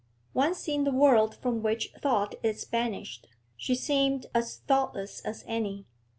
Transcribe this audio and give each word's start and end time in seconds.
Once 0.33 0.67
in 0.67 0.83
the 0.83 0.89
world 0.91 1.35
from 1.35 1.61
which 1.61 1.91
thought 2.01 2.33
is 2.41 2.65
banished, 2.65 3.27
she 3.55 3.75
seemed 3.75 4.25
as 4.33 4.57
thoughtless 4.65 5.21
as 5.23 5.43
any. 5.45 5.85